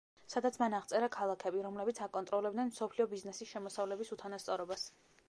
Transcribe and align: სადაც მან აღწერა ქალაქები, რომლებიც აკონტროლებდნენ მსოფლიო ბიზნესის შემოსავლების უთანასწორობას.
სადაც 0.33 0.55
მან 0.61 0.75
აღწერა 0.77 1.09
ქალაქები, 1.15 1.61
რომლებიც 1.65 2.01
აკონტროლებდნენ 2.05 2.71
მსოფლიო 2.73 3.07
ბიზნესის 3.13 3.53
შემოსავლების 3.53 4.15
უთანასწორობას. 4.17 4.91